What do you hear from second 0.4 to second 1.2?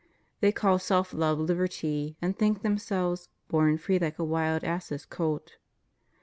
call self